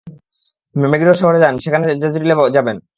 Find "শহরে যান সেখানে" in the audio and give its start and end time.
1.21-1.85